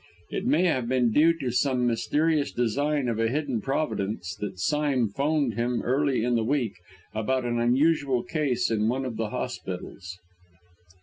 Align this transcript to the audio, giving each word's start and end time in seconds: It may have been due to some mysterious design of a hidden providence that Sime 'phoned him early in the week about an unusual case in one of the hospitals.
It 0.31 0.47
may 0.47 0.63
have 0.65 0.89
been 0.89 1.11
due 1.11 1.37
to 1.37 1.51
some 1.51 1.85
mysterious 1.85 2.51
design 2.51 3.07
of 3.07 3.19
a 3.19 3.27
hidden 3.29 3.61
providence 3.61 4.35
that 4.37 4.57
Sime 4.57 5.07
'phoned 5.09 5.53
him 5.53 5.83
early 5.83 6.23
in 6.23 6.33
the 6.33 6.43
week 6.43 6.73
about 7.13 7.45
an 7.45 7.59
unusual 7.59 8.23
case 8.23 8.71
in 8.71 8.89
one 8.89 9.05
of 9.05 9.17
the 9.17 9.29
hospitals. 9.29 10.17